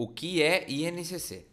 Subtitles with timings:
[0.00, 1.44] O que é INCC?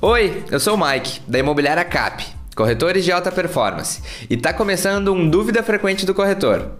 [0.00, 5.12] Oi, eu sou o Mike, da Imobiliária CAP, corretores de alta performance, e está começando
[5.12, 6.70] um Dúvida Frequente do Corretor.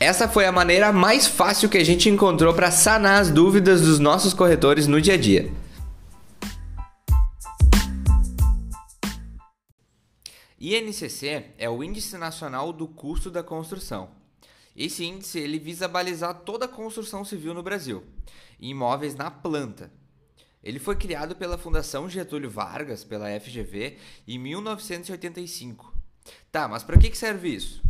[0.00, 4.00] Essa foi a maneira mais fácil que a gente encontrou para sanar as dúvidas dos
[4.00, 5.52] nossos corretores no dia a dia.
[10.58, 14.08] INCC é o Índice Nacional do Custo da Construção.
[14.74, 18.04] Esse índice ele visa balizar toda a construção civil no Brasil,
[18.58, 19.92] imóveis na planta.
[20.62, 25.94] Ele foi criado pela Fundação Getúlio Vargas, pela FGV, em 1985.
[26.50, 27.82] Tá, mas para que serve isso?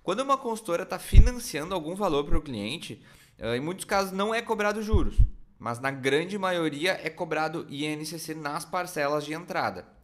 [0.00, 3.02] Quando uma consultora está financiando algum valor para o cliente,
[3.36, 5.16] em muitos casos não é cobrado juros,
[5.58, 9.96] mas na grande maioria é cobrado INCC nas parcelas de entrada.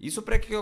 [0.00, 0.52] Isso para que,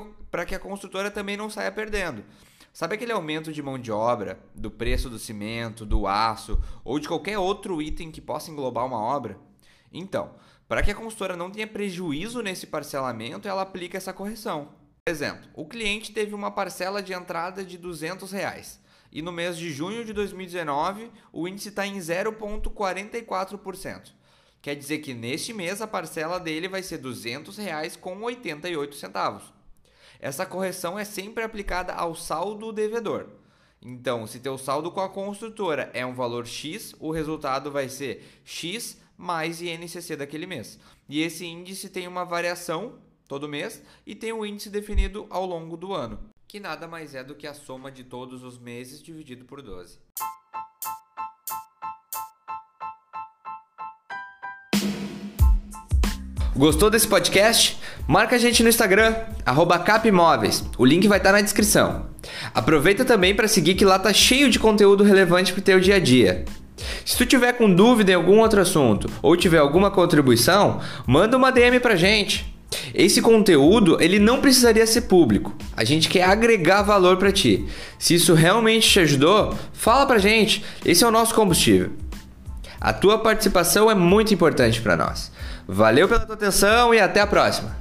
[0.47, 2.25] que a construtora também não saia perdendo.
[2.73, 7.09] Sabe aquele aumento de mão de obra, do preço do cimento, do aço ou de
[7.09, 9.39] qualquer outro item que possa englobar uma obra?
[9.93, 10.35] Então,
[10.69, 14.73] para que a consultora não tenha prejuízo nesse parcelamento, ela aplica essa correção.
[15.05, 18.81] Por exemplo, o cliente teve uma parcela de entrada de 200 reais,
[19.13, 24.13] e no mês de junho de 2019 o índice está em 0,44%.
[24.61, 29.41] Quer dizer que neste mês a parcela dele vai ser R$ 200,88.
[30.19, 33.29] Essa correção é sempre aplicada ao saldo devedor.
[33.81, 38.25] Então, se teu saldo com a construtora é um valor X, o resultado vai ser
[38.45, 40.79] X mais INCC daquele mês.
[41.09, 42.99] E esse índice tem uma variação
[43.29, 47.15] todo mês e tem o um índice definido ao longo do ano, que nada mais
[47.15, 49.99] é do que a soma de todos os meses dividido por 12.
[56.57, 57.79] Gostou desse podcast?
[58.09, 59.15] Marca a gente no Instagram,
[59.85, 60.65] capimóveis.
[60.79, 62.07] O link vai estar na descrição.
[62.55, 65.97] Aproveita também para seguir que lá tá cheio de conteúdo relevante para o teu dia
[65.97, 66.47] a dia.
[67.05, 71.53] Se tu tiver com dúvida em algum outro assunto ou tiver alguma contribuição, manda uma
[71.53, 72.51] DM pra gente.
[72.95, 75.55] Esse conteúdo, ele não precisaria ser público.
[75.77, 77.67] A gente quer agregar valor para ti.
[77.99, 80.65] Se isso realmente te ajudou, fala pra gente.
[80.87, 81.91] Esse é o nosso combustível.
[82.81, 85.31] A tua participação é muito importante para nós.
[85.69, 87.76] Valeu pela tua atenção e até a próxima.